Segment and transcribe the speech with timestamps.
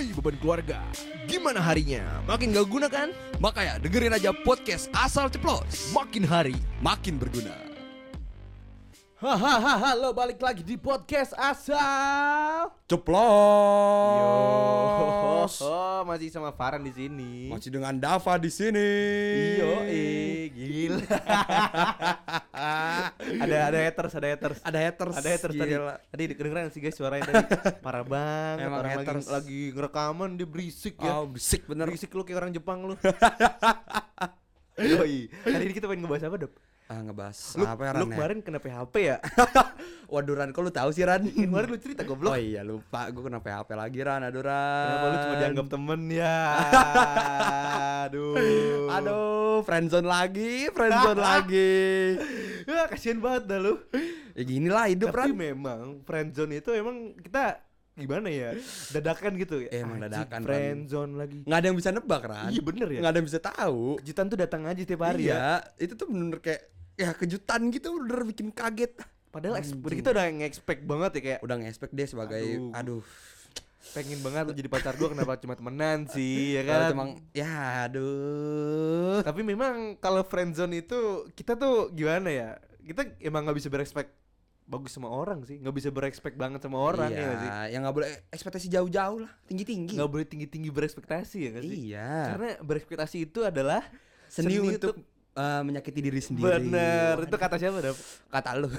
[0.00, 0.80] Woi beban keluarga,
[1.28, 2.24] gimana harinya?
[2.24, 3.12] Makin gak guna kan?
[3.36, 5.92] Makanya dengerin aja podcast Asal Ceplos.
[5.92, 7.69] Makin hari Makin berguna.
[9.20, 12.72] Hahaha, lo balik lagi di podcast asal.
[12.88, 13.20] Ceplos.
[15.60, 17.52] oh, masih sama Farhan di sini.
[17.52, 18.88] Masih dengan Dava di sini.
[19.60, 21.04] Iyo, eh, gila.
[23.44, 24.64] ada ada haters, ada haters.
[24.64, 25.12] Ada haters.
[25.12, 25.68] Ada haters tadi.
[25.68, 26.00] Gila.
[26.00, 27.44] Tadi kedengeran sih guys suaranya tadi.
[27.84, 28.72] Parah banget.
[28.72, 29.28] Emang orang lagi, haters.
[29.28, 31.20] lagi ngerekaman dia berisik ya.
[31.20, 31.92] Oh, berisik bener.
[31.92, 32.96] Berisik lu kayak orang Jepang lu.
[34.80, 35.28] Yoi.
[35.44, 36.69] Hari ini kita pengen ngebahas apa, Dok?
[36.90, 38.02] Ah, ngebahas Lu, apa ya, lu Ran?
[38.02, 38.10] ya?
[38.10, 39.16] kemarin kena PHP ya?
[40.12, 41.22] Waduh, Ran, kok lu tahu sih, Ran?
[41.22, 42.34] kemarin lu cerita goblok.
[42.34, 43.06] Oh iya, lupa.
[43.08, 44.26] Gue kena PHP lagi, Ran.
[44.26, 44.86] Aduh, Ran.
[44.90, 46.36] Kenapa lu cuma dianggap temen ya?
[48.02, 48.34] Aduh.
[48.98, 51.78] Aduh, friendzone lagi, friendzone lagi.
[52.66, 53.74] Ya, kasihan banget dah lu.
[54.32, 55.36] Ya gini lah hidup, Tapi Ran.
[55.36, 57.62] memang friendzone itu emang kita
[57.94, 58.50] gimana ya?
[58.90, 59.70] Dadakan gitu ya.
[59.78, 60.48] Emang dadakan, Ran.
[60.48, 61.38] Friendzone lagi.
[61.46, 62.50] Nggak ada yang bisa nebak, Ran.
[62.50, 62.98] Iya bener ya.
[62.98, 63.82] Nggak ada yang bisa tahu.
[64.02, 65.30] Kejutan tuh datang aja tiap hari ya.
[65.30, 65.46] iya,
[65.78, 66.66] itu tuh bener kayak
[67.00, 68.92] ya kejutan gitu bener bikin kaget.
[69.32, 72.42] Padahal kita udah nge-expect banget ya kayak Udah nge-expect dia sebagai
[72.74, 73.00] Aduh.
[73.00, 73.02] aduh.
[73.96, 76.92] pengen banget lu jadi pacar gua kenapa cuma temenan sih ya kan.
[76.92, 79.24] emang ya aduh.
[79.24, 82.48] Tapi memang kalau friendzone itu kita tuh gimana ya?
[82.84, 84.12] Kita emang nggak bisa berespek
[84.70, 87.50] bagus sama orang sih, nggak bisa berespek banget sama orang iya, ya sih.
[87.74, 89.98] yang nggak boleh ekspektasi jauh-jauh lah, tinggi-tinggi.
[89.98, 91.76] Nggak boleh tinggi-tinggi berekspektasi ya nggak sih?
[91.90, 92.10] Iya.
[92.30, 93.82] Karena berekspektasi itu adalah
[94.30, 94.94] Seni, seni untuk
[95.40, 96.60] eh, menyakiti diri sendiri.
[96.60, 97.24] bener.
[97.24, 97.96] Itu kata siapa Dap?
[98.28, 98.68] kata lu.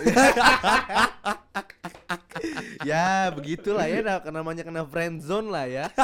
[2.90, 5.86] ya begitulah ya namanya kena friendzone lah ya.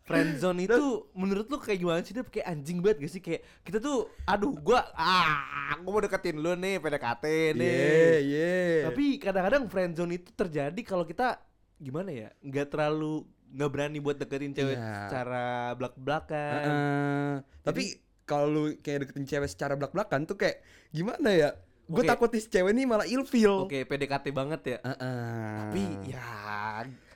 [0.00, 2.10] Friendzone itu menurut lu kayak gimana sih?
[2.10, 2.26] Dap?
[2.26, 3.22] Kayak anjing banget gak sih?
[3.22, 7.70] Kayak kita tuh aduh gua ah gua mau deketin lu nih PDKT nih.
[7.70, 8.54] Iya, iya.
[8.90, 11.38] Tapi kadang-kadang friendzone itu terjadi kalau kita
[11.78, 12.28] gimana ya?
[12.42, 14.94] nggak terlalu nggak berani buat deketin cewek Iya.
[15.06, 16.58] secara belak-belakan.
[16.58, 17.30] Heeh.
[17.62, 17.84] tapi
[18.30, 21.50] kalau lu kayak deketin cewek secara belak-belakan tuh kayak gimana ya?
[21.84, 23.66] Gue takut nih cewek ini malah ilfeel.
[23.66, 24.78] Oke, PDKT banget ya.
[24.80, 25.50] Heeh.
[25.58, 26.30] Tapi ya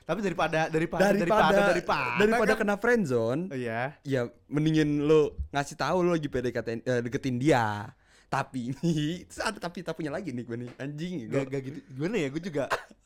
[0.05, 3.97] tapi daripada daripada daripada daripada daripada kan- kena friendzone, Oh, Iya.
[4.05, 7.89] ya mendingin lo ngasih tahu lo lagi PDKT eh, deketin dia.
[8.25, 8.69] Tapi
[9.39, 12.63] ada tapi tapinya lagi nih gue nih anjing Gak, gak gitu Gimana ya gue juga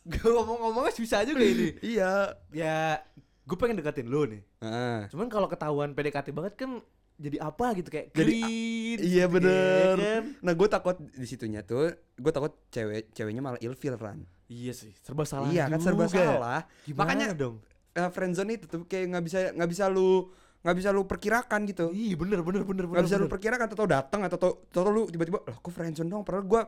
[0.08, 2.34] Gue ngomong-ngomongnya susah juga ini Iya.
[2.50, 3.03] Ya
[3.44, 5.00] Gue pengen deketin lu nih Heeh.
[5.08, 6.81] Cuman kalau ketahuan PDKT banget kan
[7.19, 9.96] Jadi apa gitu kayak Jadi, cringe Iya gitu, bener.
[10.00, 10.24] ya kan?
[10.40, 14.24] Nah gue takut di situnya tuh, gue takut cewek ceweknya malah ilfeel Ran.
[14.47, 16.62] Iya sih Serba salah iya kan serba juga salah.
[16.81, 17.59] Gimana Makanya dong
[17.91, 21.91] eh, friendzone itu tuh kayak nggak bisa nggak bisa lu nggak bisa lu perkirakan gitu.
[21.91, 23.34] Iya bener bener bener Nggak bisa lu bener.
[23.36, 26.62] perkirakan atau datang atau tau tau lu tiba-tiba lah kok friendzone dong padahal gue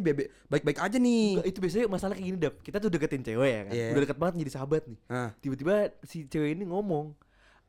[0.00, 1.40] bebe baik-baik aja nih.
[1.42, 3.86] Enggak, itu biasanya masalah kayak gini Dap Kita tuh deketin cewek ya kan Iya.
[3.92, 5.74] Udah deket banget jadi sahabat nih Nah, Tiba-tiba
[6.06, 7.12] si cewek ini ngomong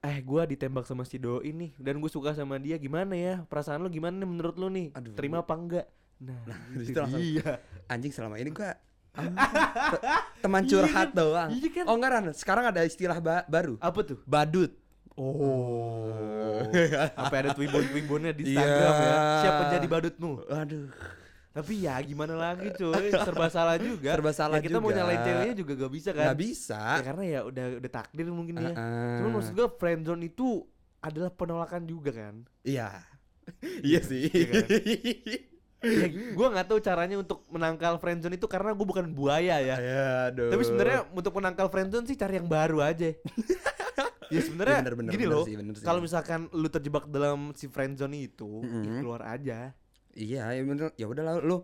[0.06, 3.80] Eh gua ditembak sama si doi ini Dan gue suka sama dia Gimana ya Perasaan
[3.80, 5.14] lu gimana nih menurut lu nih Aduh.
[5.14, 5.86] Terima apa enggak
[6.16, 6.40] Nah,
[6.70, 8.70] di itu situ langsung, dia anjing selama ini gue
[10.40, 11.50] teman curhat Iya doang.
[11.50, 11.84] Iya kan?
[11.86, 13.76] Oh enggak Ran, sekarang ada istilah ba- baru.
[13.80, 14.20] Apa tuh?
[14.24, 14.72] Badut.
[15.16, 16.60] Oh
[17.18, 18.60] Sampai ada twibbon-twibbonnya di Iya.
[18.60, 20.88] Instagram ya Siapa jadi badutmu Aduh.
[21.56, 25.00] Tapi ya gimana lagi cuy Serba salah juga Serba salah ya, Kita mau juga.
[25.00, 26.82] nyalain ceweknya juga gak bisa kan Nggak bisa.
[26.92, 29.16] Ya karena ya udah udah takdir mungkin ya Heeh.
[29.18, 30.48] Cuman maksud gue friendzone itu
[31.00, 32.92] adalah penolakan juga kan Iya.
[33.88, 34.28] iya sih.
[34.28, 34.64] Iya kan?
[35.86, 40.06] ya gue nggak tahu caranya untuk menangkal friendzone itu karena gue bukan buaya ya Ya,
[40.28, 40.50] aduh.
[40.50, 43.14] tapi sebenarnya untuk menangkal friendzone sih cari yang baru aja
[44.34, 45.46] ya sebenarnya Iya, bener, bener, gini bener loh
[45.80, 48.98] kalau misalkan lu terjebak dalam si friendzone itu ya Mm-mm.
[48.98, 49.78] keluar aja
[50.16, 50.90] Iya, ya bener.
[50.96, 51.62] Ya udah lah lu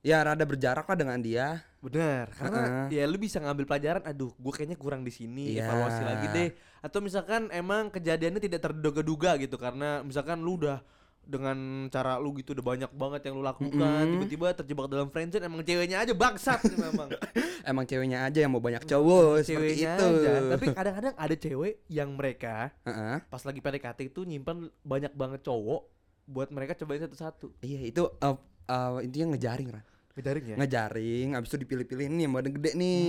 [0.00, 1.60] ya rada berjarak lah dengan dia.
[1.80, 2.60] benar karena
[2.92, 3.00] Heeh.
[3.00, 5.64] ya lu bisa ngambil pelajaran aduh gue kayaknya kurang di sini Iya.
[5.64, 10.84] evaluasi lagi deh atau misalkan emang kejadiannya tidak terduga-duga gitu karena misalkan lu udah
[11.22, 11.56] dengan
[11.88, 14.12] cara lu gitu udah banyak banget yang lu lakukan Mm-mm.
[14.12, 17.08] tiba-tiba terjebak dalam friendzone emang ceweknya aja bangsat memang
[17.70, 20.04] Emang ceweknya aja yang mau banyak cowok seperti ceweknya itu.
[20.20, 23.24] aja tapi kadang-kadang ada cewek yang mereka Heeh.
[23.24, 25.88] pas lagi PDKT itu nyimpan banyak banget cowok
[26.30, 28.38] buat mereka cobain satu-satu Iya, itu uh,
[28.70, 29.84] uh, intinya ngejaring, Ran.
[30.12, 33.04] Ngejaring ya Ngejaring, habis itu dipilih-pilih nih yang badan gede nih.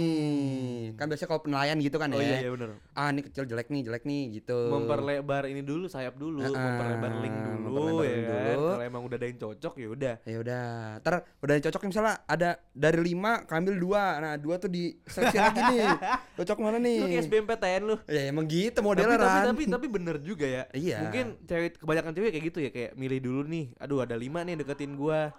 [0.94, 2.24] Kan biasanya kalau penilaian gitu kan oh ya.
[2.24, 4.70] iya iya bener Ah, ini kecil jelek nih, jelek nih gitu.
[4.70, 8.70] memperlebar ini dulu sayap dulu Heeh, memperlebar link dulu memperlebar ya link kan dulu.
[8.70, 10.66] kalau emang udah ada yang cocok ya udah Ya udah,
[11.00, 15.60] ntar udah cocok misalnya ada dari lima kambil dua, nah dua tuh di seleksi lagi
[15.68, 15.82] nih,
[16.38, 16.98] cocok mana nih?
[16.98, 19.46] lu kayak SBMPTN lu Ya emang gitu tapi, modelnya tapi, Ran.
[19.48, 20.98] tapi tapi bener juga ya Iya.
[21.02, 24.56] mungkin cewek kebanyakan cewek kayak gitu ya kayak milih dulu nih aduh ada lima nih
[24.56, 25.34] deketin gua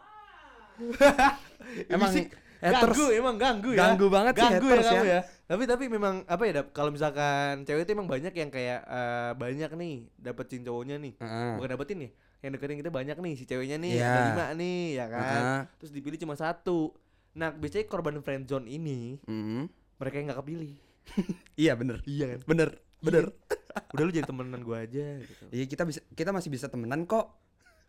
[1.93, 2.26] Emang- bisik
[2.58, 3.79] haters Ganggu emang ganggu ya.
[3.82, 5.11] Ganggu banget sih ganggu haters ya, kamu ya.
[5.11, 5.20] ya.
[5.44, 9.70] Tapi tapi memang apa ya kalau misalkan cewek itu emang banyak yang kayak eh, banyak
[9.73, 11.12] nih dapetin cowoknya nih.
[11.17, 11.52] Heeh.
[11.58, 12.11] Bukan dapetin ya.
[12.40, 15.23] Yang deketin kita banyak nih si ceweknya nih ada lima nih ya kan.
[15.25, 15.61] Heeh.
[15.76, 16.94] Terus dipilih cuma satu.
[17.32, 19.67] Nah, biasanya korban friendzone ini Mm.
[19.96, 20.73] mereka yang nggak kepilih.
[21.58, 22.40] iya bener Iya kan?
[22.46, 22.69] bener
[23.00, 23.25] bener
[23.93, 25.44] Udah lu jadi temenan gua aja gitu.
[25.50, 27.34] iya kita bisa kita masih bisa temenan kok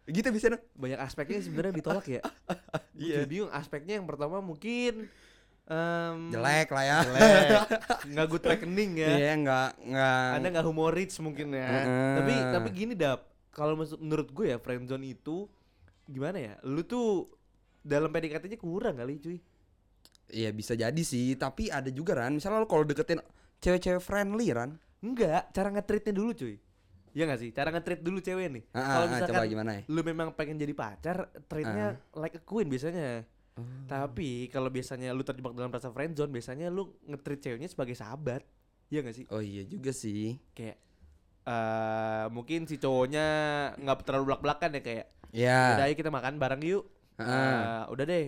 [0.05, 2.21] gitu bisa dong Banyak aspeknya sebenarnya ditolak ya.
[2.93, 3.25] Iya.
[3.25, 5.09] Bingung aspeknya yang pertama mungkin
[5.65, 6.97] em, jelek lah ya.
[7.01, 7.49] jelek.
[8.05, 9.09] Nggak good reckoning ya.
[9.11, 10.27] Iya nggak nggak.
[10.37, 11.65] Anda nggak humoris mungkin ya.
[11.65, 12.13] Heeh.
[12.15, 13.25] tapi tapi gini dap.
[13.49, 15.49] Kalau maksud- menurut gue ya friendzone itu
[16.05, 16.53] gimana ya?
[16.61, 17.29] Lu tuh
[17.79, 19.37] dalam PDKT-nya kurang kali cuy.
[20.29, 22.33] Iya bisa jadi sih, tapi ada juga Ran.
[22.33, 23.19] Misalnya lo kalau deketin
[23.59, 24.77] cewek-cewek friendly Ran.
[24.99, 26.55] enggak cara nge-treatnya dulu cuy
[27.13, 27.49] Iya gak sih?
[27.53, 29.81] Cara nge-treat dulu cewek nih Ah, Kalau ah, ah, misalkan coba gimana ya?
[29.85, 33.61] lu memang pengen jadi pacar Treatnya like a queen biasanya Oh.
[33.85, 38.41] Tapi kalau biasanya lu terjebak dalam rasa friendzone Biasanya lu nge-treat ceweknya sebagai sahabat
[38.89, 39.25] Iya gak sih?
[39.29, 40.41] Oh iya juga sih.
[40.51, 40.81] Kayak
[41.43, 43.25] eh mungkin si cowoknya
[43.75, 45.59] nggak terlalu belak-belakan ya kayak Ya.
[45.75, 46.85] Udah ayo kita makan bareng yuk.
[47.17, 47.29] Heeh.
[47.29, 48.23] Eh, udah deh.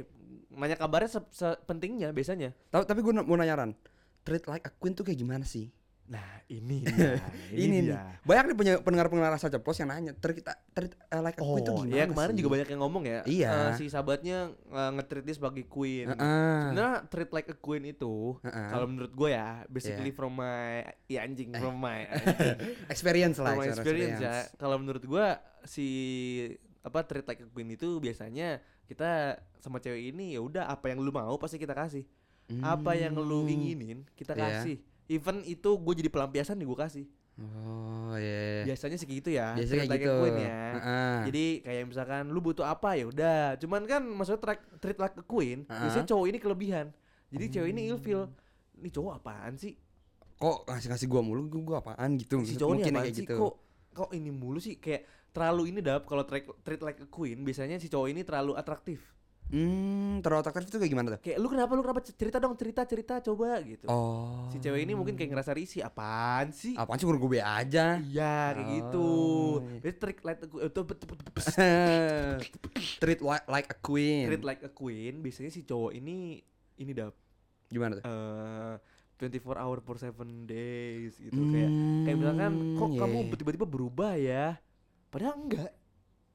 [0.52, 2.50] Nanya kabarnya se- sepentingnya biasanya.
[2.68, 3.72] Tapi tapi gue mau nanya Ran.
[4.22, 5.70] Treat like a queen tuh kayak gimana sih?
[6.06, 7.18] Nah, ini dia.
[7.50, 7.82] Ini, nih.
[7.90, 8.22] dia.
[8.22, 11.58] Banyak nih punya pendengar-pendengar rasa ceplos yang nanya, treat kita treat uh, like a Oh,
[11.58, 12.38] queen tuh gimana ya kemarin sih?
[12.38, 13.20] juga banyak yang ngomong ya.
[13.26, 13.52] Iya.
[13.52, 16.06] eh, si sahabatnya eh, nge-treat dia sebagai queen.
[16.08, 16.60] Heeh.
[16.68, 18.68] Sebenarnya treat like a queen itu Heeh.
[18.70, 20.16] kalau menurut gue ya, basically Iya.
[20.16, 20.70] from my
[21.08, 22.58] ya anjing from my anjing.
[22.94, 24.30] experience lah, from my experience ya.
[24.46, 24.58] experience.
[24.58, 25.26] Kalau menurut gue
[25.66, 25.88] si
[26.80, 31.02] apa treat like a queen itu biasanya kita sama cewek ini ya udah apa yang
[31.02, 32.06] lu mau pasti kita kasih.
[32.62, 33.50] apa yang lu Hmm.
[33.50, 34.62] inginin kita Iya.
[34.62, 37.06] kasih even itu gue jadi pelampiasan nih gue kasih
[37.36, 38.64] Oh iya.
[38.64, 40.16] biasanya sih gitu ya Biasanya kayak gitu.
[40.18, 41.18] queen ya Heeh.
[41.28, 45.26] jadi kayak misalkan lu butuh apa ya udah cuman kan maksudnya treat, treat like a
[45.26, 45.82] queen Heeh.
[45.84, 46.88] biasanya cowok ini kelebihan
[47.28, 47.92] jadi cewek ini Hmm.
[47.92, 48.22] ilfil
[48.76, 49.76] ini cowok apaan sih
[50.36, 52.40] kok ngasih-ngasih gua mulu gua, gua apaan gitu.
[52.44, 53.36] si cowok ini Mungkin apaan kayak sih gitu.
[53.38, 53.54] kok
[53.92, 57.76] kok ini mulu sih kayak terlalu ini dap kalau treat, treat like a queen biasanya
[57.78, 59.15] si cowok ini terlalu atraktif
[59.46, 61.22] Hmm, terlalu atraktif itu kayak gimana tuh?
[61.22, 64.50] kayak lu kenapa lu kenapa cerita dong cerita cerita coba gitu Oh.
[64.50, 68.02] si cewek ini mungkin kayak ngerasa risih apaan sih apaan sih gue aja.
[68.02, 69.06] Iya kayak gitu.
[69.06, 69.62] Oh.
[69.80, 72.42] Jadi treat like a queen,
[72.98, 74.26] treat like, like a queen.
[74.26, 75.14] treat like a queen.
[75.22, 76.42] Biasanya si cowok ini
[76.76, 77.14] ini dap
[77.68, 78.04] Gimana tuh?
[78.04, 78.76] eh
[79.16, 80.12] 24 hour per 7
[80.44, 81.72] days gitu kayak
[82.04, 83.38] kayak misalkan kok Hmm, kamu iya.
[83.38, 84.46] tiba-tiba berubah ya.
[85.08, 85.72] Padahal enggak.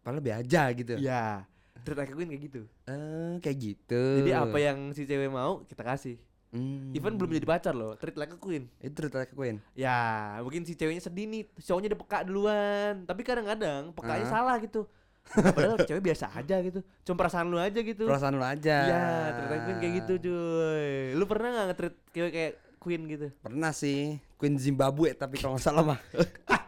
[0.01, 0.95] Padahal be aja gitu.
[0.97, 1.45] Iya.
[1.81, 2.61] Like a queen kayak gitu.
[2.87, 4.03] Eh, kayak gitu.
[4.23, 6.17] Jadi apa yang si cewek mau kita kasih.
[6.51, 6.91] Hmm.
[6.91, 8.67] Even belum jadi pacar loh, treat like a queen.
[8.79, 9.63] Itu treat like a queen.
[9.73, 9.99] Ya,
[10.43, 12.93] mungkin si ceweknya sedih nih, cowoknya udah peka duluan.
[13.07, 14.31] Tapi kadang-kadang pekanya Ah.
[14.31, 14.83] salah gitu.
[15.31, 16.83] Padahal cewek biasa aja gitu.
[17.07, 18.03] Cuma perasaan lu aja gitu.
[18.03, 18.77] Perasaan lu aja.
[18.83, 20.91] Iya, treat like queen kayak gitu cuy.
[21.15, 22.53] Lu pernah gak nge-treat cewek kayak
[22.83, 23.27] queen gitu?
[23.41, 24.19] Pernah sih.
[24.35, 26.01] Queen Zimbabwe tapi kalau nggak salah mah.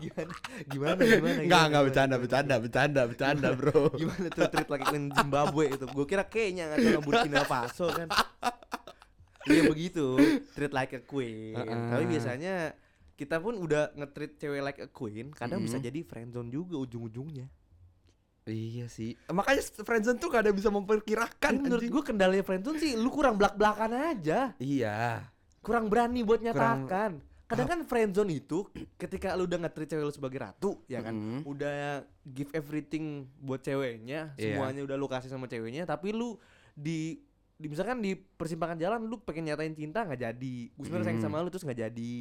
[0.00, 0.32] gimana?
[0.66, 1.00] Gimana?
[1.00, 1.40] Gimana?
[1.40, 3.92] Enggak gimana, bercanda, bercanda, bercanda, bercanda, Bro.
[4.00, 5.84] Gimana tuh treat like queen Zimbabwe itu?
[5.86, 8.08] Gue kira kayaknya nggak tahu Burkina Faso kan.
[9.42, 10.20] Iya begitu,
[10.52, 11.56] treat like a queen.
[11.56, 11.88] Heeh.
[11.90, 12.54] Tapi biasanya
[13.14, 15.86] kita pun udah nge-treat cewek like a queen, kadang bisa Mm-mm.
[15.86, 17.48] jadi friendzone juga ujung-ujungnya.
[18.42, 19.16] Iya sih.
[19.28, 21.92] Makanya friendzone tuh gak ada yang bisa memperkirakan Kan menurut anjing.
[21.92, 24.56] gue kendalanya friendzone sih lu kurang belak-belakan aja.
[24.56, 25.28] Iya.
[25.60, 26.56] kurang berani buat Kurang-
[26.88, 27.10] nyatakan.
[27.50, 28.62] Kadang kan friendzone itu
[28.94, 31.10] ketika lu udah nge-treat cewek lu sebagai ratu, ya kan?
[31.10, 31.40] Mm-mm.
[31.42, 34.54] Udah give everything buat ceweknya, Iya.
[34.54, 36.38] semuanya udah lu kasih sama ceweknya, tapi lu
[36.72, 37.18] di
[37.60, 40.56] di misalkan di persimpangan jalan lu pengen nyatain cinta nggak jadi.
[40.72, 41.26] Gue sebenarnya sayang Mm.
[41.28, 42.16] sama lu terus nggak jadi.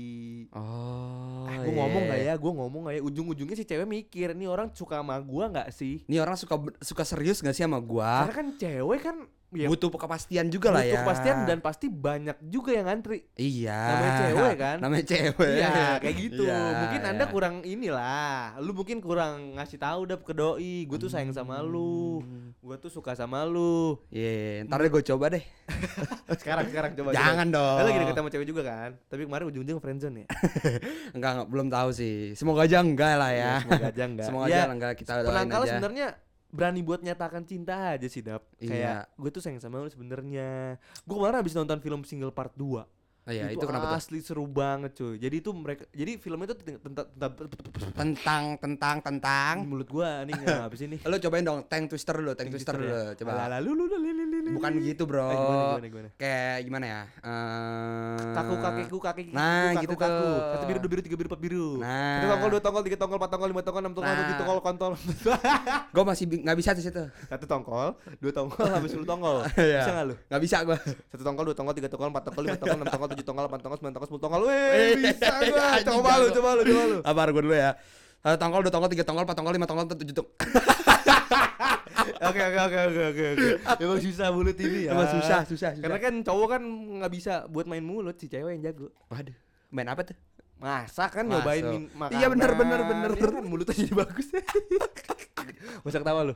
[0.51, 1.48] Oh.
[1.48, 2.33] ah, gue ngomong nggak ya?
[2.36, 3.01] Gue ngomong nggak ya?
[3.07, 6.03] Ujung-ujungnya si cewek mikir, nih orang suka sama gua nggak sih?
[6.12, 8.27] Ini orang suka suka serius gak sih sama gua?
[8.27, 9.17] Karena kan cewek kan
[9.50, 11.01] ya butuh kepastian juga lah butuh ya.
[11.01, 13.25] kepastian dan pasti banyak juga yang ngantri.
[13.34, 13.82] iya.
[13.89, 14.77] Namanya cewek kan?
[14.77, 15.53] Namanya cewek.
[15.58, 16.44] Iya kayak gitu.
[16.46, 17.34] Iya, mungkin anda iya.
[17.34, 18.62] kurang inilah.
[18.62, 20.86] Lu mungkin kurang ngasih tahu dap ke doi.
[20.86, 22.22] Gue tuh sayang sama lu.
[22.22, 22.53] Hmm.
[22.62, 23.98] Gue tuh suka sama lu.
[24.13, 25.44] Iya, ntar deh gue coba deh.
[26.41, 27.10] Sekarang sekarang coba.
[27.18, 27.58] Jangan coba.
[27.58, 27.77] dong.
[27.82, 28.91] Lu lagi deket sama cewek juga kan?
[29.10, 30.27] Tapi kemarin ujung-ujung friendzone ya.
[31.18, 32.38] Enggak, enggak, belum tahu sih.
[32.38, 33.53] Semoga aja enggak lah ya.
[33.65, 34.25] semoga aja enggak.
[34.29, 35.70] Semoga Ya, aja enggak kita doain Penangkal aja.
[35.74, 36.08] sebenarnya
[36.50, 38.46] berani buat nyatakan cinta aja sih dap.
[38.58, 38.70] Iya.
[38.70, 40.77] Kayak gue tuh sayang sama lu sebenarnya.
[41.06, 42.99] Gue kemarin habis nonton film Single Part 2
[43.29, 44.00] Oh iya, itu itu kenapa tuh?
[44.00, 47.31] asli seru banget cuy jadi itu mereka jadi filmnya itu tentang tentang
[47.91, 49.55] Tentang tentang tentang.
[49.62, 53.13] mulut gua nih nggak habis ini Lo cobain dong tank twister dulu, tank twister dulu,
[53.13, 53.45] coba.
[53.51, 53.86] lalu lu
[54.50, 55.29] Bukan gitu, Bro.
[55.29, 57.01] Eh, gimana gimana gimana Kayak gimana ya?
[57.19, 60.09] Eh kaku kakiku kaki Nah, kaku, gitu kaku.
[60.17, 60.38] tuh.
[60.50, 62.17] satu biru dua biru tiga biru empat biru Nah.
[62.17, 64.19] satu tongkol dua tongkol tiga tongkol empat tongkol lima tongkol enam tongkol Nah.
[64.19, 64.91] tujuh tongkol kontol
[65.93, 67.03] Gue masih bi- nggak bisa di situ.
[67.24, 69.79] satu tongkol dua tongkol habis sepuluh tongkol Iya.
[69.79, 70.77] bisa nggak lu Nggak bisa gue.
[71.07, 73.59] satu tongkol dua tongkol tiga tongkol empat tongkol lima tongkol enam tongkol tujuh tongkol delapan
[73.59, 76.97] tongkol sembilan tongkol sepuluh tongkol Eh, weh bisa gua coba lu coba lu coba lu
[77.03, 77.71] Apa gue dulu ya?
[78.19, 80.35] Satu tongkol, dua tongkol, tiga tongkol, empat tongkol, lima tongkol, tujuh tongkol.
[82.19, 83.47] Oke oke oke oke oke oke.
[83.79, 84.91] Emang susah mulut ini ya.
[84.91, 85.83] Emang susah, susah, susah.
[85.88, 86.61] Karena kan cowok kan
[86.99, 88.91] nggak bisa buat main mulut si cewek yang jago.
[89.07, 89.35] Waduh,
[89.71, 90.17] main apa tuh?
[90.59, 91.39] Masak kan Masuk.
[91.39, 92.19] nyobain min makanan.
[92.19, 93.09] Iya, bener, bener, bener.
[93.15, 94.27] Iya kan mulutnya jadi bagus.
[95.88, 96.35] Masak tawa lu.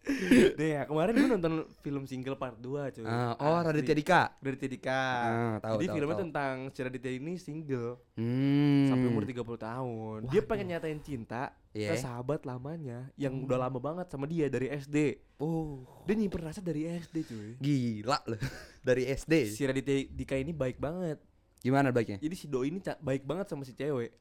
[0.58, 2.64] Nih ya, kemarin gue nonton film single part 2
[2.96, 3.04] cuy.
[3.04, 3.60] Ah, oh.
[3.60, 4.22] Raditya Dika.
[4.40, 4.96] Raditya Dika.
[4.96, 6.22] Ah, tahu, Jadi tahu, filmnya tahu.
[6.24, 8.88] tentang si Raditya ini single Hmm.
[8.88, 10.18] sampai umur 30 tahun.
[10.28, 11.92] Dia pengen nyatain cinta Iya.
[11.92, 15.20] ke sahabat lamanya yang udah lama banget sama dia dari SD.
[15.36, 17.50] Oh, Dia nyimpen rasa dari SD cuy.
[17.60, 18.40] gila loh.
[18.80, 19.52] Dari SD.
[19.52, 21.20] Si Raditya Dika ini baik banget.
[21.60, 22.16] Gimana baiknya?
[22.16, 24.16] Jadi si Doi ini baik banget sama si cewek.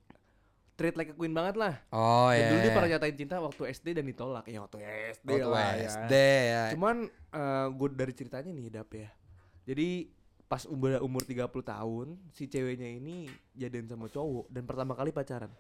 [0.80, 1.76] Treat like a queen banget lah.
[1.92, 2.48] Oh Dan ya.
[2.48, 4.48] dulu dia pernah nyatain cinta waktu SD dan ditolak.
[4.48, 4.80] Ya waktu
[5.12, 6.40] SD Waktu lah SD ya.
[6.48, 6.64] ya.
[6.72, 6.96] Cuman
[7.76, 9.12] gue dari ceritanya nih Dap ya.
[9.68, 10.08] Jadi
[10.48, 15.52] pas umur umur 30 tahun si ceweknya ini jadian sama cowok dan pertama kali pacaran.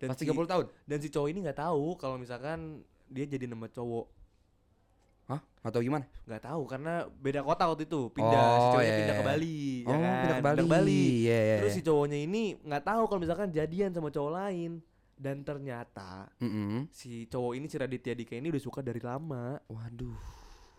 [0.00, 0.66] Dan Pas si, 30 tahun.
[0.88, 4.08] dan si cowok ini nggak tahu kalau misalkan dia jadi nama cowok
[5.30, 5.40] Hah?
[5.62, 6.02] Atau gimana?
[6.24, 9.28] nggak tahu karena beda kota waktu itu pindah si Oh, cowoknya iya, pindah ke iya.
[9.28, 10.14] Bali Oh, ya kan?
[10.20, 11.04] pindah ke Bali.
[11.20, 11.76] Iya, iya, terus iya.
[11.76, 14.72] si cowoknya ini nggak tahu kalau misalkan jadian sama cowok lain
[15.14, 16.88] dan ternyata Mm-mm.
[16.88, 20.16] si cowok ini si Raditya Dika ini udah suka dari lama Waduh.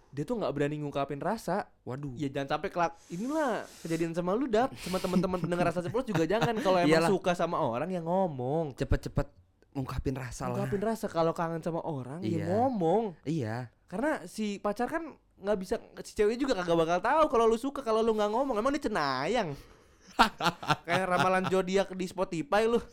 [0.10, 2.18] dia tuh nggak berani ngungkapin rasa Waduh.
[2.18, 6.26] ya jangan sampai kelak inilah kejadian sama lu dap sama teman-teman pendengar rasa ceplos juga
[6.26, 7.08] jangan kalau emang Iyalah.
[7.08, 9.30] suka sama orang yang ngomong Cepet-cepet
[9.72, 10.58] ungkapin rasa lah.
[10.58, 12.46] ngungkapin rasa kalau kangen sama orang ya Iya.
[12.50, 13.58] ngomong Iya.
[13.92, 15.04] Karena si pacar kan
[15.36, 18.56] nggak bisa si cewek juga kagak bakal tahu kalau lu suka kalau lu nggak ngomong
[18.56, 19.52] emang dia cenayang.
[20.88, 22.80] Kayak ramalan zodiak di Spotify lu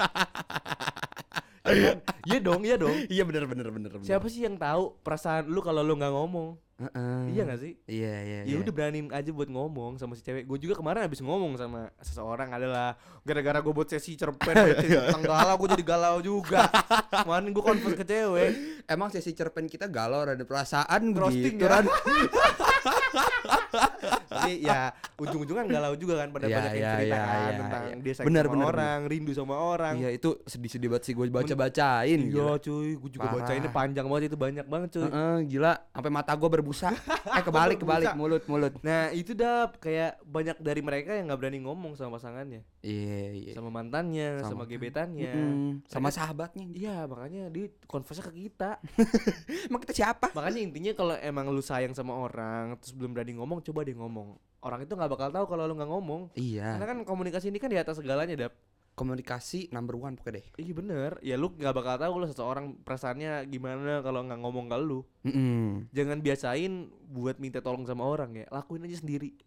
[1.70, 1.90] Iya
[2.24, 3.90] iya dong iya dong Iya bener bener bener.
[3.92, 4.04] bener.
[4.04, 7.34] siapa sih yang tahu perasaan lu kalau lu nggak ngomong Heeh.
[7.34, 8.40] iya gak sih Iya iya.
[8.40, 8.56] ya iya.
[8.56, 12.48] udah beraniin aja buat ngomong sama si cewek gue juga kemarin habis ngomong sama seseorang
[12.48, 16.70] adalah gara-gara gue buat sesi cerpen tentang galau gue jadi galau juga
[17.10, 18.50] kemarin gue confess ke cewek
[18.86, 21.82] Emang sesi cerpen kita galau ada perasaan Roasting begitu ya.
[21.82, 21.84] kan?
[24.38, 27.82] Tapi ya ujung-ujungan galau juga kan pada Iya, banyak yang cerita iya, kan iya, tentang
[27.82, 27.94] iya.
[27.98, 29.94] dia sayang Bener, sama bener, orang, rindu sama orang.
[29.98, 32.20] Iya itu sedih-sedih banget sih gue baca-bacain.
[32.22, 32.54] Iya gila.
[32.62, 33.36] cuy, gue juga Parah.
[33.42, 35.02] bacainnya panjang banget itu banyak banget cuy.
[35.08, 36.88] Heeh, gila, sampai mata gue berbusa.
[37.38, 38.72] eh kebalik kebalik mulut mulut.
[38.84, 43.52] Nah itu dap kayak banyak dari mereka yang nggak berani ngomong sama pasangannya, Iya iya.
[43.56, 44.70] sama mantannya, sama, Sama.
[44.70, 45.32] gebetannya.
[45.34, 46.66] Mm-mm, sama sahabatnya.
[46.72, 48.78] Iya makanya dia confessnya ke kita.
[49.68, 50.30] Emang kita siapa?
[50.30, 54.36] makanya intinya kalau emang lu sayang sama orang terus belum berani ngomong, coba deh ngomong.
[54.58, 56.22] Orang itu nggak bakal tahu kalau lu nggak ngomong.
[56.34, 56.76] Iya.
[56.76, 58.54] Karena kan komunikasi ini kan di atas segalanya dap.
[58.98, 60.46] Komunikasi number one pokoknya deh.
[60.58, 64.76] Iya bener, ya lu nggak bakal tahu kalau seseorang perasaannya gimana kalau nggak ngomong ke
[64.82, 65.06] lu.
[65.22, 65.86] Mm-mm.
[65.94, 66.72] Jangan biasain
[67.06, 69.38] buat minta tolong sama orang ya, lakuin aja sendiri.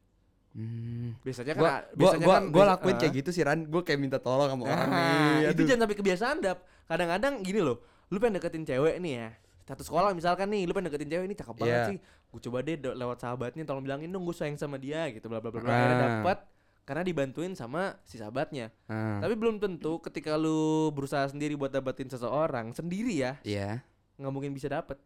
[0.51, 1.15] Hmm.
[1.23, 3.17] Biasanya kan, Gua, gua, biasanya gua, kan gua lakuin kayak ah.
[3.23, 3.59] gitu sih Ran.
[3.71, 4.99] Gue kayak minta tolong sama orang Nah,
[5.47, 5.55] nih.
[5.55, 6.59] itu jangan sampai kebiasaan dap.
[6.91, 7.79] Kadang-kadang gini loh,
[8.11, 9.29] lu pengen deketin cewek nih ya.
[9.71, 11.87] Satu sekolah misalkan nih, lu pengen deketin cewek ini cakep banget Iya.
[11.95, 11.97] sih.
[12.27, 15.47] Gue coba deh lewat sahabatnya tolong bilangin dong gue sayang sama dia gitu bla bla
[15.47, 15.63] bla.
[15.63, 15.71] bla.
[15.71, 15.75] Ah.
[15.79, 16.37] Akhirnya dapet
[16.83, 18.67] karena dibantuin sama si sahabatnya.
[18.91, 23.79] Ah, Tapi belum tentu ketika lu berusaha sendiri buat dapetin seseorang sendiri ya, Iya.
[24.19, 24.99] nggak mungkin bisa dapet.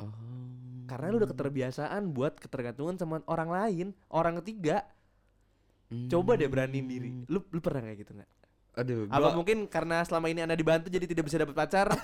[0.00, 0.08] Oh.
[0.88, 4.88] Karena lu udah keterbiasaan buat ketergantungan sama orang lain, orang ketiga.
[6.08, 7.10] Coba deh beraniin diri.
[7.28, 8.30] Lu lu pernah kayak gitu nggak?
[8.74, 11.88] Aduh, Apa gua mungkin karena selama ini anda dibantu jadi tidak bisa dapet pacar?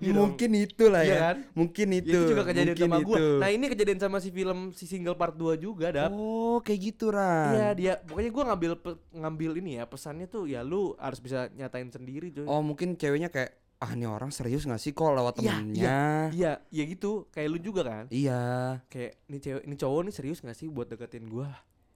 [0.00, 0.32] Iya dong.
[0.32, 1.20] mungkin itulah Iya ya.
[1.22, 1.36] kan?
[1.52, 2.08] Mungkin itu.
[2.10, 3.16] itu juga kejadian mungkin sama gua.
[3.16, 3.26] itu.
[3.36, 6.08] Nah ini kejadian sama si film si single part 2 juga, dap.
[6.10, 7.52] Oh, kayak gitu, Ran.
[7.52, 8.72] Iya dia, pokoknya gua ngambil
[9.12, 12.44] ngambil ini ya pesannya tuh ya lu harus bisa nyatain sendiri cuy.
[12.44, 15.96] Oh, mungkin ceweknya kayak ah ini orang serius gak sih kok lewat Iya, temennya?
[16.30, 17.24] Iya, iya gitu.
[17.28, 18.04] Kayak lu juga kan.
[18.08, 18.40] Iya.
[18.86, 21.48] Kayak ini cewek, ini cowok nih serius gak sih buat deketin gua?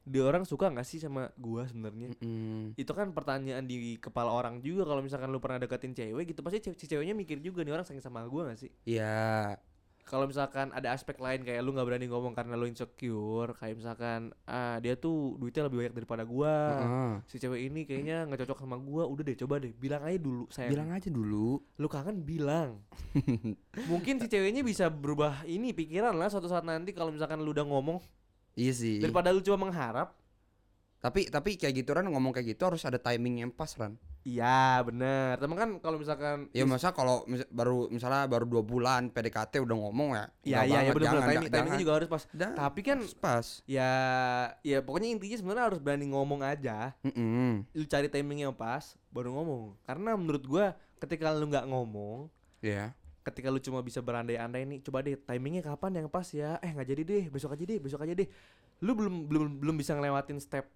[0.05, 2.13] Dia orang suka gak sih sama gua sebenarnya?
[2.21, 2.77] Mm-mm.
[2.77, 6.61] Itu kan pertanyaan di kepala orang juga kalau misalkan lu pernah deketin cewek gitu pasti
[6.61, 8.71] ce- si ceweknya mikir juga nih orang sayang sama gua gak sih?
[8.85, 9.57] Iya.
[10.05, 14.37] Kalau misalkan ada aspek lain kayak lu nggak berani ngomong karena lu insecure, kayak misalkan
[14.45, 16.53] ah dia tuh duitnya lebih banyak daripada gua.
[16.77, 17.13] Heeh.
[17.25, 19.09] Si cewek ini kayaknya nggak cocok sama gua.
[19.09, 20.77] Udah deh coba deh bilang aja dulu sayang.
[20.77, 21.57] Bilang aja dulu.
[21.81, 22.85] Lu kangen bilang.
[23.91, 27.65] Mungkin si ceweknya bisa berubah ini pikiran lah suatu saat nanti kalau misalkan lu udah
[27.65, 27.97] ngomong
[28.55, 28.99] Iya sih.
[28.99, 30.15] daripada lu cuma mengharap.
[30.99, 33.93] Tapi tapi kayak gitu Ran ngomong kayak gitu harus ada timing yang pas Ran.
[34.25, 39.13] Iya bener Temen kan kalau misalkan Ya masa kalau mis- baru misalnya baru dua bulan
[39.13, 40.25] PDKT udah ngomong ya.
[40.41, 43.47] Iya iya ya bener timing, timingnya juga harus pas Dan Tapi kan harus pas.
[43.69, 43.91] ya
[44.63, 47.69] ya pokoknya intinya sebenarnya harus berani ngomong aja Mm-mm.
[47.71, 52.33] Lu cari timing yang pas baru ngomong Karena menurut gua ketika lu nggak ngomong
[52.65, 52.97] Iya.
[53.25, 56.87] Ketika lu cuma bisa berandai-andai nih coba deh timingnya kapan yang pas ya eh nggak
[56.87, 58.29] jadi deh besok aja deh besok aja deh
[58.79, 60.69] lu belum belum belum bisa ngelewatin step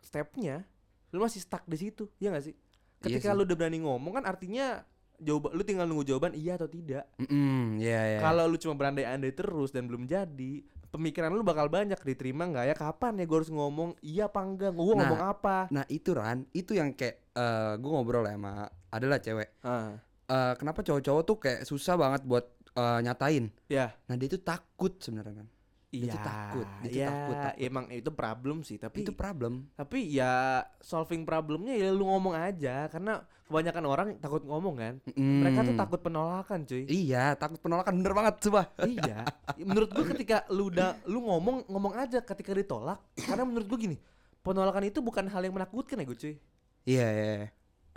[0.00, 0.64] stepnya
[1.10, 2.54] lu masih stuck di situ ya nggak sih
[2.98, 3.36] Iya ketika sih.
[3.36, 4.82] lu udah berani ngomong kan artinya
[5.16, 8.18] jawaban lu tinggal nunggu jawaban iya atau tidak Mm-mm, iya iya.
[8.18, 10.52] kalau lu cuma berandai-andai terus dan belum jadi
[10.88, 14.70] pemikiran lu bakal banyak diterima nggak ya kapan ya gue harus ngomong iya apa enggak
[14.72, 14.94] gue Nah.
[14.96, 18.52] ngomong apa Nah itu Ran, itu yang kayak eh gue ngobrol ya sama
[18.88, 19.48] adalah cewek.
[19.60, 19.94] ah
[20.28, 23.48] Eh kenapa cowok-cowok tuh kayak susah banget buat eh, nyatain.
[23.66, 25.48] ya Nah dia tuh takut sebenarnya kan.
[25.88, 27.64] Dia iya tuh takut, dia tuh ya, takut, takut.
[27.64, 29.72] emang itu problem sih tapi Itu problem.
[29.72, 35.64] tapi ya solving problemnya ya lu ngomong aja karena kebanyakan orang takut ngomong kan mereka
[35.64, 35.80] tuh Mm.
[35.80, 38.68] takut penolakan cuy Iya, takut penolakan bener banget coba.
[38.84, 39.24] iya
[39.56, 43.96] menurut gua ketika lu udah lu ngomong ngomong aja ketika ditolak karena menurut gua gini
[44.38, 46.34] penolakan itu bukan hal yang menakutkan ya gue cuy
[46.84, 47.24] Iya, iya.
[47.34, 47.48] iya.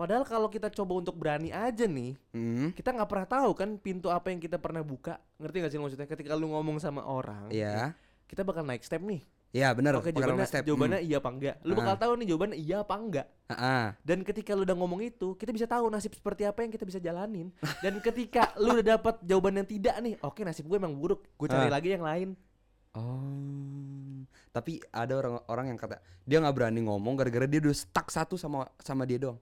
[0.01, 4.10] Padahal kalau kita coba untuk berani aja nih Hmm, kita nggak pernah tahu kan pintu
[4.10, 7.93] apa yang kita pernah buka ngerti gak sih maksudnya ketika lu ngomong sama orang Iya.
[8.25, 9.91] kita bakal naik step nih Iya bener.
[9.93, 10.63] oke Pakai jawabannya step.
[10.63, 12.00] jawabannya iya apa enggak lu bakal Ah.
[12.00, 13.60] tahu nih jawabannya iya apa enggak Hmm.
[13.60, 16.88] Ah, Dan ketika lu udah ngomong itu, kita bisa tahu nasib seperti apa yang kita
[16.88, 17.51] bisa jalanin.
[17.77, 21.48] Dan ketika lu udah dapat jawaban yang tidak nih, oke nasib gue emang buruk, gue
[21.48, 21.74] cari Ah.
[21.74, 22.29] lagi yang lain.
[23.12, 24.24] Oh.
[24.51, 28.63] Tapi ada orang-orang yang kata dia nggak berani ngomong gara-gara dia udah stuck satu sama
[28.79, 29.39] sama dia doang.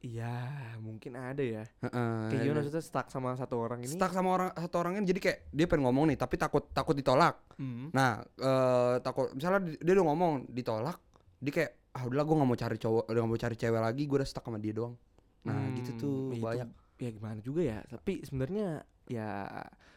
[0.00, 0.32] Iya,
[0.80, 1.68] mungkin ada ya.
[1.84, 2.12] Heeh.
[2.28, 3.92] Kayak gimana maksudnya stuck sama satu orang ini?
[3.92, 6.96] Stuck sama orang satu orang kan jadi kayak dia pengen ngomong nih tapi takut takut
[6.96, 7.36] ditolak.
[7.60, 7.92] Hmm.
[7.92, 10.96] Nah, eh takut misalnya di- dia udah ngomong ditolak,
[11.36, 14.02] dia kayak ah udahlah gue nggak mau cari cowok, udah nggak mau cari cewek lagi,
[14.04, 14.94] gue udah stuck sama dia doang.
[15.42, 16.68] Nah, Hmm, gitu tuh itu banyak.
[16.96, 17.78] Ya gimana juga ya.
[17.84, 18.66] Tapi sebenarnya
[19.04, 19.28] ya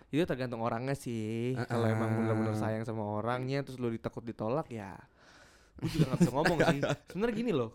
[0.09, 1.55] itu tergantung orangnya sih.
[1.63, 4.99] Kalau emang benar-benar sayang sama orangnya, terus lu ditakut ditolak ya,
[5.79, 6.79] gue juga nggak bisa ngomong sih.
[7.07, 7.71] Sebenarnya gini loh.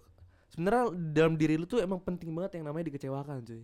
[0.59, 0.85] Sebenarnya
[1.15, 3.63] dalam diri lu tuh emang penting banget yang namanya dikecewakan cuy.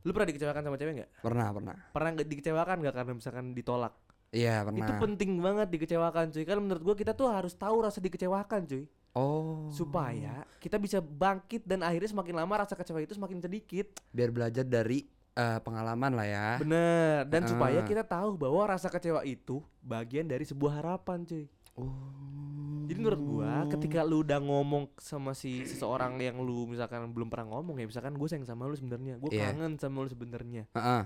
[0.00, 1.10] Lu pernah dikecewakan sama cewek nggak?
[1.20, 1.76] Pernah, pernah.
[1.92, 3.92] pernah nggak dikecewakan nggak karena misalkan ditolak
[4.32, 4.80] Iya, pernah.
[4.80, 8.88] itu penting banget dikecewakan cuy kan menurut gua kita tuh harus tahu rasa dikecewakan cuy
[9.12, 9.68] Oh.
[9.70, 14.60] supaya kita bisa bangkit dan akhirnya semakin lama rasa kecewa itu semakin sedikit biar belajar
[14.62, 16.48] dari eh, pengalaman lah ya.
[16.56, 17.84] bener dan supaya Ah.
[17.84, 21.92] kita tahu bahwa rasa kecewa itu bagian dari sebuah harapan cuy Oh.
[22.86, 27.50] Jadi menurut gua ketika lu udah ngomong sama si seseorang yang lu misalkan belum pernah
[27.50, 29.50] ngomong ya misalkan gue sayang sama lu sebenarnya gue Iya.
[29.50, 31.02] kangen sama lu sebenarnya Heeh.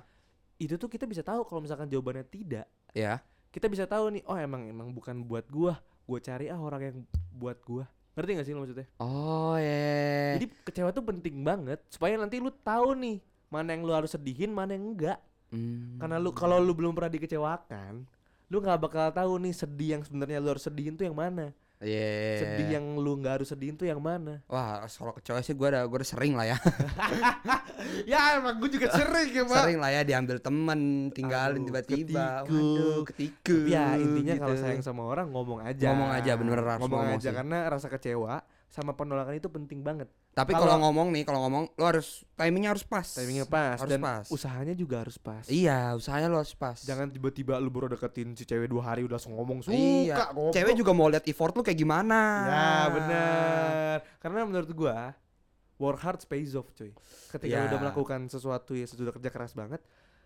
[0.61, 3.25] itu tuh kita bisa tahu kalau misalkan jawabannya tidak Ya.
[3.49, 6.97] kita bisa tahu nih oh emang emang bukan buat gua gua cari ah orang yang
[7.31, 10.37] buat gua ngerti gak sih lo maksudnya Oh, ya.
[10.37, 14.51] jadi kecewa tuh penting banget supaya nanti lu tahu nih mana yang lu harus sedihin
[14.51, 15.19] mana yang enggak
[15.51, 15.99] Hmm.
[15.99, 18.07] karena lu kalau lu belum pernah dikecewakan
[18.47, 22.37] lu nggak bakal tahu nih sedih yang sebenarnya lu harus sedihin tuh yang mana Iya.
[22.37, 25.81] sedih yang lu nggak harus sedihin tuh yang mana Wah, soal kecewa sih gue udah
[25.83, 26.57] gue udah sering lah ya.
[28.13, 32.45] ya emang gue juga sering ya sering lah ya diambil temen, tinggalin tiba-tiba.
[32.45, 32.53] ketiku.
[32.53, 33.57] Waduh, ketiku.
[33.65, 34.63] ya intinya kalau gitu.
[34.63, 37.35] sayang sama orang ngomong aja Ngomong aja, bener-bener harus ngomong, ngomong aja sih.
[37.35, 38.35] karena rasa kecewa
[38.69, 42.83] sama penolakan itu penting banget Tapi kalau- ngomong nih, kalau ngomong lo harus timingnya harus
[42.83, 43.03] pas.
[43.05, 44.25] timingnya pas Harus dan pas.
[44.27, 46.79] usahanya juga harus pas Iya, usahanya lo harus pas.
[46.81, 50.31] jangan tiba-tiba lu baru deketin si cewek dua hari udah langsung ngomong suka Iya.
[50.31, 50.53] goblok.
[50.53, 52.21] Cewek juga mau lihat effort lu kayak gimana.
[52.47, 55.13] ya bener karena menurut gua
[55.77, 56.93] work hard pays off cuy
[57.29, 57.67] ketika Ya.
[57.67, 59.83] udah melakukan sesuatu ya sudah kerja keras banget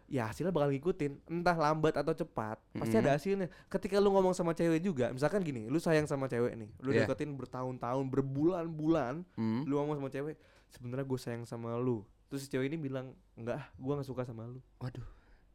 [0.07, 3.03] ya hasilnya bakal ngikutin entah lambat atau cepat pasti Mhm.
[3.03, 6.71] ada hasilnya ketika lu ngomong sama cewek juga misalkan gini lu sayang sama cewek nih
[6.79, 7.05] lu Iya.
[7.05, 9.64] deketin bertahun-tahun berbulan-bulan Hmm.
[9.64, 10.37] lu ngomong sama cewek
[10.71, 14.45] sebenarnya gue sayang sama lu terus si cewek ini bilang enggak gua nggak suka sama
[14.45, 15.05] lu Waduh.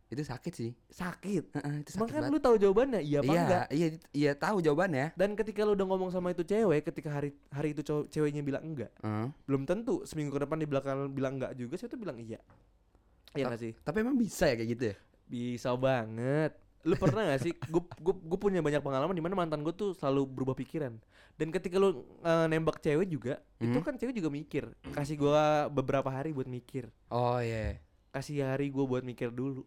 [0.09, 0.73] Itu sakit sih.
[0.89, 2.33] sakit Heeh, itu sakit kan banget.
[2.33, 5.13] lu tahu jawabannya iya apa iya, enggak iya, iya tahu jawabannya.
[5.13, 8.65] dan ketika lu udah ngomong sama itu cewek ketika hari hari itu cowok ceweknya bilang
[8.65, 9.29] enggak Heeh.
[9.45, 12.41] belum tentu seminggu ke depan di belakang bilang enggak juga saya tuh bilang iya
[13.33, 13.71] iya gak sih?
[13.79, 14.95] Tapi emang bisa ya kayak gitu ya?
[15.29, 16.51] bisa banget.
[16.81, 17.53] Lu pernah gak sih?
[17.69, 20.97] Gue gue punya banyak pengalaman di mana mantan gue tuh selalu berubah pikiran.
[21.35, 23.85] Dan ketika lu eh, nembak cewek juga itu Hmm.
[23.85, 24.63] kan cewek juga mikir.
[24.91, 26.89] Kasih gua beberapa hari buat mikir.
[27.07, 27.77] Oh iya.
[28.09, 29.61] kasih hari gua buat mikir dulu.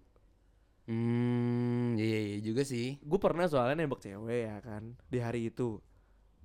[0.82, 2.98] Hmm, iya, iya juga sih.
[2.98, 5.78] gue pernah soalnya nembak cewek ya kan di hari itu.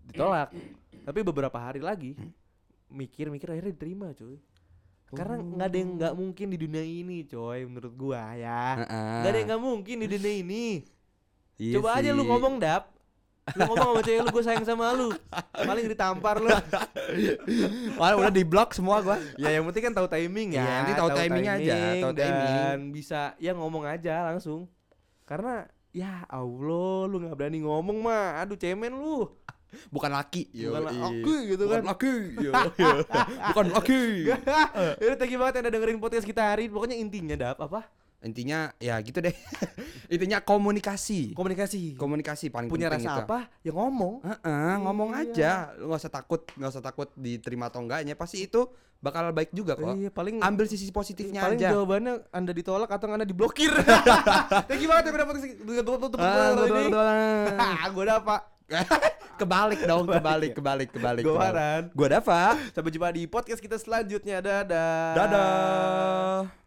[0.05, 0.53] Ditolak.
[1.03, 2.13] Tapi beberapa hari lagi
[2.87, 4.37] mikir-mikir akhirnya diterima cuy
[5.15, 8.83] karena nggak ada yang nggak mungkin di dunia ini coy menurut gua ya
[9.23, 10.65] nggak ada yang nggak mungkin di dunia ini
[11.57, 12.97] Iya coba aja lu ngomong dap
[13.55, 15.07] Lu ngomong sama cewek lu gue sayang sama lu.
[15.55, 16.51] Paling ditampar lu.
[17.99, 19.15] Wah, udah di blok semua gua.
[19.39, 20.67] ya yang penting kan tahu timing ya.
[20.67, 22.79] Yang penting tahu timing aja, tahu dan timing.
[22.91, 24.67] bisa ya ngomong aja langsung.
[25.23, 25.63] Karena
[25.95, 28.43] ya Allah lu nggak berani ngomong mah.
[28.43, 29.31] Aduh cemen lu.
[29.87, 30.47] Bukan laki.
[30.51, 30.97] Bukan Yoi.
[30.99, 31.89] laki gitu Bukan kan.
[31.89, 32.13] laki.
[32.37, 32.89] Yo, yo.
[33.51, 34.01] Bukan laki.
[34.97, 36.73] Ya thank you banget yang udah dengerin podcast kita hari ini.
[36.73, 37.85] Pokoknya intinya dap apa?
[38.17, 39.35] Intinya ya gitu deh.
[40.09, 41.31] Intinya komunikasi.
[41.31, 41.93] Komunikasi.
[41.93, 43.23] Komunikasi paling Punya penting rasa itu.
[43.23, 43.39] apa?
[43.61, 44.25] Ya ngomong.
[44.25, 45.21] Heeh, ngomong Iya.
[45.21, 45.51] aja.
[45.77, 48.17] Lu nggak usah takut, nggak usah takut diterima atau enggaknya.
[48.17, 48.65] Pasti itu
[48.97, 49.93] bakal baik juga kok.
[49.93, 51.77] Iya, paling Ambil sisi positifnya paling aja.
[51.77, 53.69] jawabannya Anda ditolak atau Anda diblokir.
[54.65, 55.27] Thank you banget yang udah
[56.17, 56.85] Ah, betul.
[57.93, 58.41] Gue udah Pak.
[59.37, 61.23] Kebalik dong, kebalik, kebalik, kebalik.
[61.23, 61.37] Gue.
[61.37, 61.93] Waran.
[61.93, 62.57] Gua Dava.
[62.73, 64.41] Sampai jumpa di podcast kita selanjutnya.
[64.41, 65.13] Dadah.
[65.15, 66.66] Dadah.